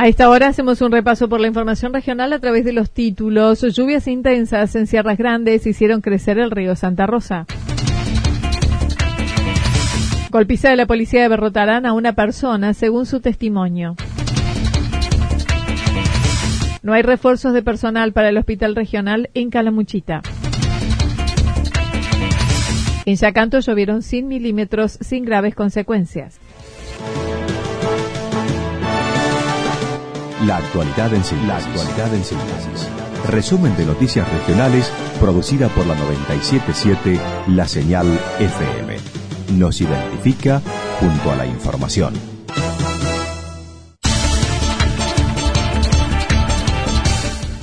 [0.00, 3.62] A esta hora hacemos un repaso por la información regional a través de los títulos.
[3.62, 7.46] Lluvias intensas en Sierras Grandes hicieron crecer el río Santa Rosa.
[10.30, 13.96] Golpiza de la policía derrotarán a una persona según su testimonio.
[16.84, 20.22] No hay refuerzos de personal para el hospital regional en Calamuchita.
[23.04, 26.38] En Yacanto llovieron 100 milímetros sin graves consecuencias.
[30.46, 31.48] La actualidad en síntesis.
[31.48, 32.88] La actualidad en síntesis.
[33.28, 34.88] Resumen de noticias regionales
[35.20, 38.06] producida por la 977 La Señal
[38.38, 38.96] FM.
[39.58, 40.62] Nos identifica
[41.00, 42.14] junto a la información.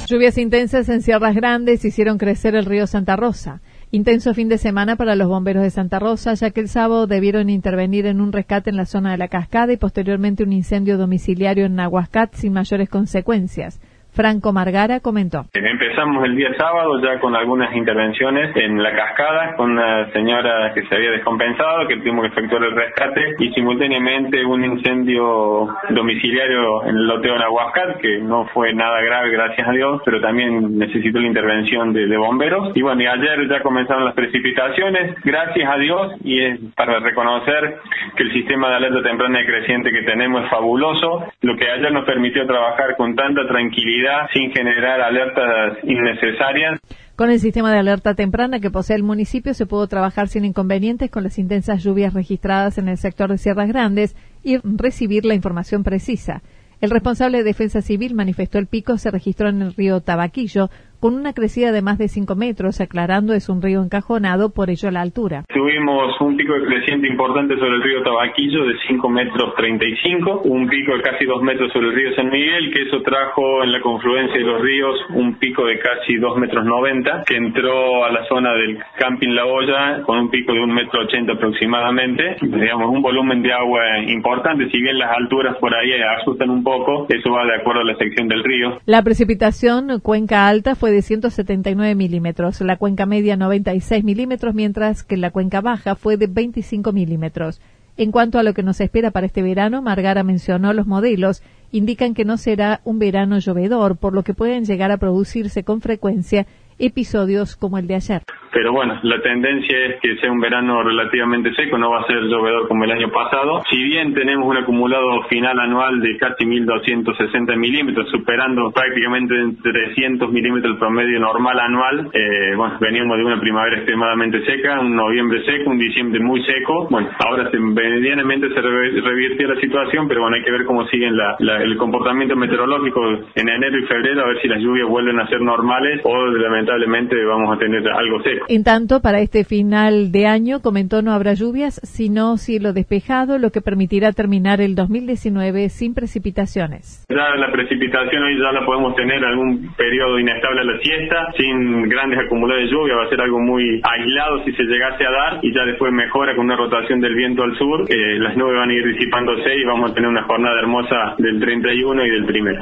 [0.07, 3.61] Lluvias intensas en Sierras Grandes hicieron crecer el río Santa Rosa.
[3.95, 7.49] Intenso fin de semana para los bomberos de Santa Rosa, ya que el sábado debieron
[7.49, 11.65] intervenir en un rescate en la zona de la cascada y posteriormente un incendio domiciliario
[11.65, 13.79] en Nahuascat sin mayores consecuencias.
[14.15, 15.45] Franco Margara comentó.
[15.53, 20.83] Empezamos el día sábado ya con algunas intervenciones en la cascada con una señora que
[20.87, 26.95] se había descompensado, que tuvimos que efectuar el rescate y simultáneamente un incendio domiciliario en
[26.95, 31.27] el loteo Nahuascat, que no fue nada grave, gracias a Dios, pero también necesitó la
[31.27, 32.71] intervención de, bomberos.
[32.75, 37.79] Y bueno, y ayer ya comenzaron las precipitaciones, gracias a Dios, y es para reconocer
[38.15, 41.91] que el sistema de alerta temprana y creciente que tenemos es fabuloso, lo que ayer
[41.91, 46.79] nos permitió trabajar con tanta tranquilidad sin generar alertas innecesarias.
[47.15, 51.09] Con el sistema de alerta temprana que posee el municipio se pudo trabajar sin inconvenientes
[51.09, 55.83] con las intensas lluvias registradas en el sector de Sierras Grandes y recibir la información
[55.83, 56.41] precisa.
[56.81, 60.69] El responsable de Defensa Civil manifestó el pico se registró en el río Tabaquillo,
[60.99, 64.91] con una crecida de más de 5 metros, aclarando es un río encajonado, por ello
[64.91, 65.43] la altura.
[65.53, 70.67] Tuvimos un pico de creciente importante sobre el río Tabaquillo de 5 metros 35, un
[70.67, 73.81] pico de casi 2 metros sobre el río San Miguel, que eso trajo en la
[73.81, 78.25] confluencia de los ríos un pico de casi 2 metros 90, que entró a la
[78.25, 83.01] zona del camping La Olla con un pico de 1 metro 80 aproximadamente, digamos un
[83.01, 87.45] volumen de agua importante, si bien las alturas por ahí asustan un poco, eso va
[87.45, 88.79] de acuerdo a la sección del río.
[88.85, 95.17] La precipitación cuenca alta fue de 179 milímetros, la cuenca media 96 milímetros, mientras que
[95.17, 97.61] la cuenca baja fue de 25 milímetros.
[97.97, 101.41] En cuanto a lo que nos espera para este verano, Margara mencionó los modelos
[101.71, 105.81] indican que no será un verano llovedor, por lo que pueden llegar a producirse con
[105.81, 106.45] frecuencia
[106.77, 108.23] episodios como el de ayer.
[108.55, 112.21] Pero bueno, la tendencia es que sea un verano relativamente seco, no va a ser
[112.21, 113.61] llovedor como el año pasado.
[113.69, 120.71] Si bien tenemos un acumulado final anual de casi 1.260 milímetros, superando prácticamente 300 milímetros
[120.71, 125.71] el promedio normal anual, eh, bueno, veníamos de una primavera extremadamente seca, un noviembre seco,
[125.71, 126.87] un diciembre muy seco.
[126.89, 131.09] Bueno, ahora se, medianamente se revirtió la situación, pero bueno, hay que ver cómo sigue
[131.09, 133.01] el comportamiento meteorológico
[133.35, 137.21] en enero y febrero, a ver si las lluvias vuelven a ser normales o lamentablemente
[137.25, 138.44] vamos a tener algo seco.
[138.47, 143.49] En tanto, para este final de año, comentó, no habrá lluvias, sino cielo despejado, lo
[143.49, 147.05] que permitirá terminar el 2019 sin precipitaciones.
[147.09, 151.89] Ya la precipitación hoy ya la podemos tener algún periodo inestable a la siesta, sin
[151.89, 155.39] grandes acumulados de lluvia, va a ser algo muy aislado si se llegase a dar
[155.41, 158.69] y ya después mejora con una rotación del viento al sur, eh, las nubes van
[158.69, 162.61] a ir disipándose y vamos a tener una jornada hermosa del 31 y del primero.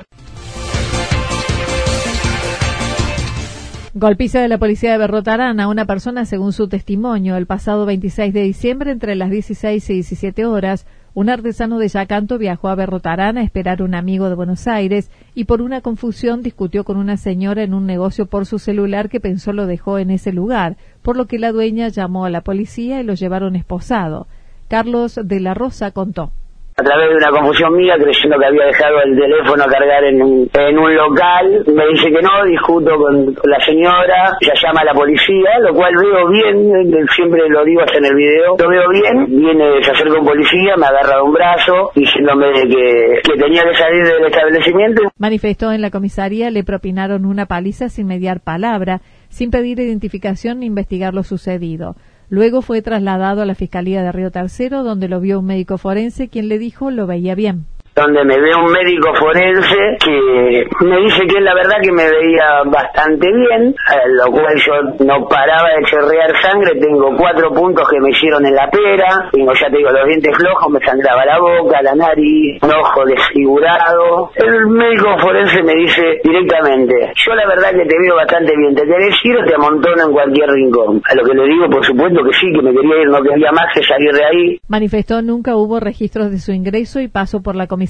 [3.95, 7.38] Golpiza de la policía derrotarán a una persona según su testimonio.
[7.38, 12.40] El pasado 26 de diciembre, entre las 16 y 17 horas, Un artesano de Yacanto
[12.40, 16.42] viajó a Berrotarán a esperar a un amigo de Buenos Aires y por una confusión
[16.42, 20.10] discutió con una señora en un negocio por su celular que pensó lo dejó en
[20.10, 24.25] ese lugar, por lo que la dueña llamó a la policía y lo llevaron esposado.
[24.69, 26.31] Carlos de la Rosa contó
[26.75, 30.21] a través de una confusión mía, creyendo que había dejado el teléfono a cargar en
[30.21, 34.85] un, en un local, me dice que no, discuto con la señora, ella llama a
[34.85, 38.89] la policía, lo cual veo bien, siempre lo digo hasta en el video, lo veo
[38.89, 43.63] bien, viene, se acerca un policía, me agarra de un brazo, diciéndome que, que tenía
[43.63, 45.03] que salir del establecimiento.
[45.17, 50.65] Manifestó en la comisaría, le propinaron una paliza sin mediar palabra, sin pedir identificación ni
[50.65, 51.95] investigar lo sucedido.
[52.33, 56.30] Luego fue trasladado a la Fiscalía de Río Tercero, donde lo vio un médico forense,
[56.30, 61.28] quien le dijo lo veía bien donde me ve un médico forense que me dice
[61.28, 63.75] que la verdad que me veía bastante bien,
[64.18, 68.56] lo cual yo no paraba de chorrear sangre, tengo cuatro puntos que me hicieron en
[68.56, 72.57] la pera, tengo ya te digo los dientes flojos, me sangraba la boca, la nariz,
[72.63, 74.31] un ojo desfigurado.
[74.36, 78.84] El médico forense me dice directamente, yo la verdad que te veo bastante bien, te
[78.84, 81.01] querés ir o te amontono en cualquier rincón.
[81.06, 83.51] A lo que le digo, por supuesto que sí, que me quería ir, no quería
[83.51, 84.60] más que salir de ahí.
[84.68, 87.82] Manifestó nunca hubo registros de su ingreso y paso por la comisión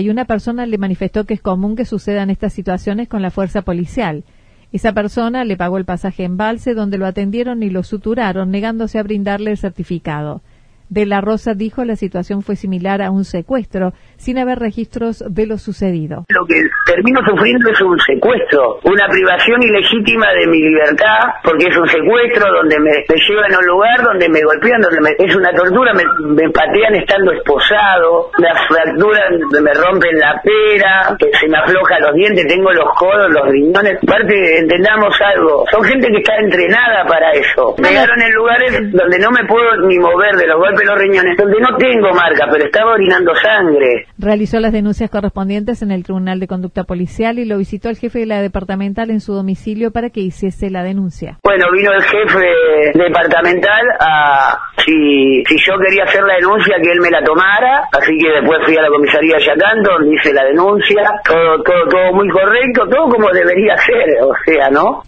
[0.00, 3.62] y una persona le manifestó que es común que sucedan estas situaciones con la fuerza
[3.62, 4.24] policial.
[4.72, 8.98] Esa persona le pagó el pasaje en Balse donde lo atendieron y lo suturaron, negándose
[8.98, 10.42] a brindarle el certificado.
[10.88, 15.46] De la Rosa dijo la situación fue similar a un secuestro, sin haber registros de
[15.46, 16.24] lo sucedido.
[16.28, 21.76] Lo que termino sufriendo es un secuestro, una privación ilegítima de mi libertad, porque es
[21.76, 25.92] un secuestro donde me, llevan a un lugar, donde me golpean, donde es una tortura,
[25.92, 31.98] me, me, patean estando esposado, me fracturan, me rompen la pera, que se me afloja
[31.98, 33.98] los dientes, tengo los codos, los riñones.
[34.06, 37.74] Aparte, entendamos algo, son gente que está entrenada para eso.
[37.78, 41.36] Me llevaron en lugares donde no me puedo ni mover de los golpes los riñones,
[41.36, 44.06] donde no tengo marca, pero estaba orinando sangre.
[44.18, 48.20] Realizó las denuncias correspondientes en el Tribunal de Conducta Policial y lo visitó el jefe
[48.20, 51.38] de la departamental en su domicilio para que hiciese la denuncia.
[51.42, 52.46] Bueno, vino el jefe
[52.94, 58.16] departamental a si, si yo quería hacer la denuncia que él me la tomara, así
[58.18, 62.28] que después fui a la comisaría de Yacanto, hice la denuncia, todo, todo, todo muy
[62.28, 65.02] correcto, todo como debería ser, o sea, ¿no?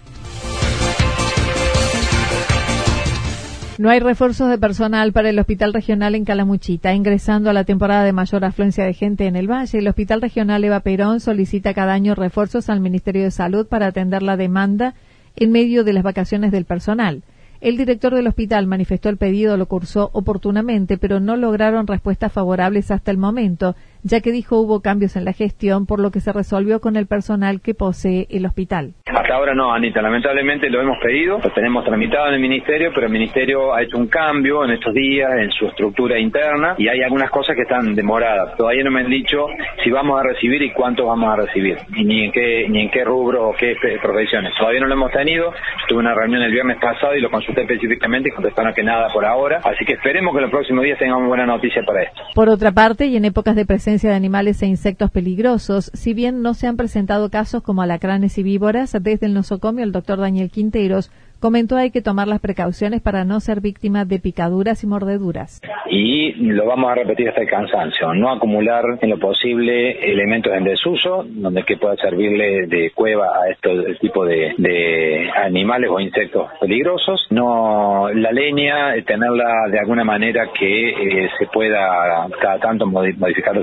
[3.78, 6.94] No hay refuerzos de personal para el Hospital Regional en Calamuchita.
[6.94, 10.64] Ingresando a la temporada de mayor afluencia de gente en el valle, el Hospital Regional
[10.64, 14.94] Eva Perón solicita cada año refuerzos al Ministerio de Salud para atender la demanda
[15.36, 17.22] en medio de las vacaciones del personal.
[17.60, 22.90] El director del hospital manifestó el pedido lo cursó oportunamente, pero no lograron respuestas favorables
[22.90, 26.32] hasta el momento, ya que dijo hubo cambios en la gestión, por lo que se
[26.32, 28.94] resolvió con el personal que posee el hospital.
[29.06, 33.06] Hasta ahora no, Anita, lamentablemente lo hemos pedido, lo tenemos tramitado en el Ministerio, pero
[33.06, 37.02] el Ministerio ha hecho un cambio en estos días en su estructura interna y hay
[37.02, 38.56] algunas cosas que están demoradas.
[38.56, 39.46] Todavía no me han dicho
[39.82, 43.04] si vamos a recibir y cuántos vamos a recibir, ni en qué, ni en qué
[43.04, 44.52] rubro o qué profesiones.
[44.58, 45.52] Todavía no lo hemos tenido,
[45.88, 49.24] tuve una reunión el viernes pasado y lo consulté específicamente y contestaron que nada por
[49.24, 52.22] ahora, así que esperemos que en los próximos días tengamos buena noticia para esto.
[52.34, 56.40] Por otra parte, y en épocas de presencia de animales e insectos peligrosos, si bien
[56.42, 60.50] no se han presentado casos como alacranes y víboras, desde el nosocomio el doctor Daniel
[60.50, 65.60] Quinteros Comentó hay que tomar las precauciones para no ser víctima de picaduras y mordeduras.
[65.88, 70.64] Y lo vamos a repetir hasta el cansancio, no acumular en lo posible elementos en
[70.64, 77.26] desuso, donde que pueda servirle de cueva a este tipo de, animales o insectos peligrosos.
[77.30, 83.54] No la leña, eh, tenerla de alguna manera que eh, se pueda cada tanto modificar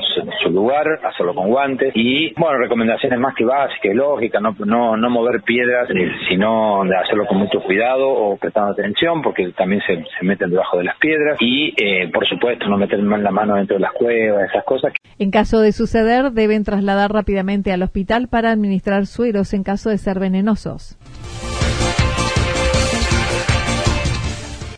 [0.43, 1.91] su, lugar, hacerlo con guantes.
[1.93, 6.95] Y bueno, recomendaciones más que básicas lógicas, no, no, no mover piedras, eh, sino de
[6.95, 11.37] hacerlo con mucho cuidado o prestando atención porque también se, meten debajo de las piedras
[11.39, 14.93] y eh, por supuesto no meter la mano dentro de las cuevas, esas cosas.
[15.17, 19.97] En caso de suceder deben trasladar rápidamente al hospital para administrar sueros en caso de
[19.97, 20.97] ser venenosos.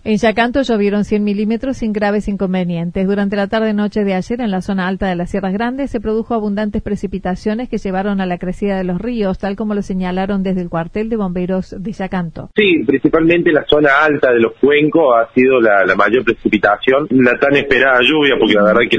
[0.07, 3.05] En Yacanto llovieron 100 milímetros sin graves inconvenientes.
[3.05, 6.33] Durante la tarde-noche de ayer, en la zona alta de las Sierras Grandes, se produjo
[6.33, 10.61] abundantes precipitaciones que llevaron a la crecida de los ríos, tal como lo señalaron desde
[10.61, 12.51] el cuartel de bomberos de Yacanto.
[12.55, 17.57] Sí, principalmente la zona alta de los cuencos ha sido la, mayor precipitación, la tan
[17.57, 18.97] esperada lluvia, porque la verdad que,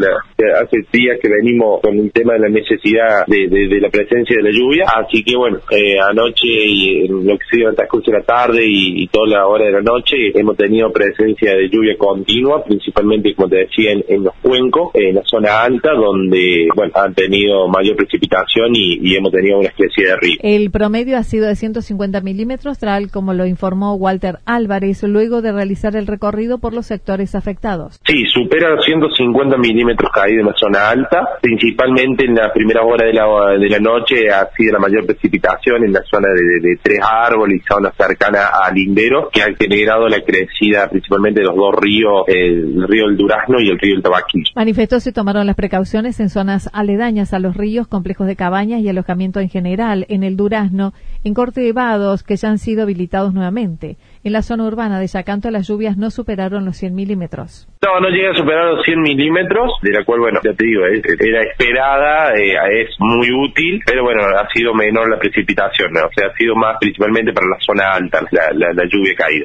[0.63, 4.51] hace días que venimos con un tema de la necesidad de, la presencia de la
[4.51, 8.25] lluvia, así que bueno, eh, anoche y lo que se dio el transcurso de la
[8.25, 12.65] tarde y, y toda la hora de la noche hemos tenido presencia de lluvia continua,
[12.65, 17.69] principalmente, como te decía, en, los cuencos, en la zona alta, donde bueno, han tenido
[17.69, 20.37] mayor precipitación y, hemos tenido una especie de río.
[20.43, 25.53] El promedio ha sido de 150 milímetros, tal como lo informó Walter Álvarez, luego de
[25.53, 28.01] realizar el recorrido por los sectores afectados.
[28.07, 33.13] Sí, supera 150 milímetros caídos en la zona alta, principalmente en la primera hora de
[33.13, 33.27] la,
[33.59, 37.67] de la noche ha sido la mayor precipitación en la zona de, Tres Árboles y
[37.67, 42.87] zona cercana a Lindero, que ha generado la crecida principalmente de los dos ríos, el
[42.89, 44.51] río El Durazno y el río El Tabaquillo.
[44.55, 48.89] Manifestó se tomaron las precauciones en zonas aledañas a los ríos, complejos de cabañas y
[48.89, 50.93] alojamiento en general, en el Durazno,
[51.25, 53.97] en corte de vados que ya han sido habilitados nuevamente.
[54.25, 57.69] En la zona urbana de Yacanto las lluvias no superaron los 100 milímetros.
[57.85, 60.83] No, no llega a superar los 100 milímetros, de la cual, bueno, ya te digo,
[60.85, 66.29] era esperada, eh, es muy útil, pero bueno, ha sido menor la precipitación, o sea,
[66.29, 69.45] ha sido más principalmente para la zona alta la, la lluvia caída.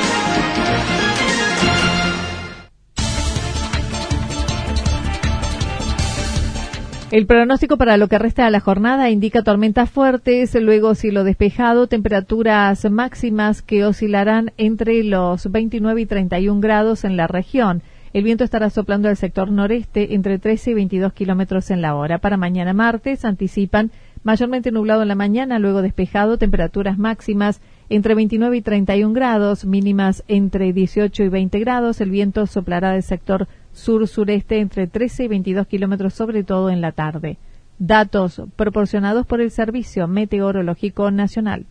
[7.11, 11.87] El pronóstico para lo que resta de la jornada indica tormentas fuertes, luego cielo despejado,
[11.87, 17.81] temperaturas máximas que oscilarán entre los 29 y 31 grados en la región.
[18.13, 22.19] El viento estará soplando al sector noreste entre 13 y 22 kilómetros en la hora.
[22.19, 23.91] Para mañana martes anticipan
[24.23, 30.23] mayormente nublado en la mañana, luego despejado, temperaturas máximas entre 29 y 31 grados, mínimas
[30.29, 31.99] entre 18 y 20 grados.
[31.99, 36.91] El viento soplará del sector sur-sureste entre 13 y 22 kilómetros, sobre todo en la
[36.91, 37.37] tarde.
[37.79, 41.65] Datos proporcionados por el Servicio Meteorológico Nacional.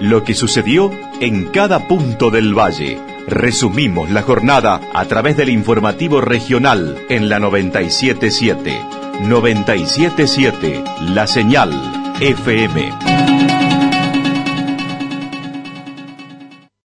[0.00, 2.98] Lo que sucedió en cada punto del valle.
[3.26, 8.72] Resumimos la jornada a través del informativo regional en la 977.
[9.28, 10.84] 977,
[11.14, 11.70] la señal
[12.20, 13.19] FM.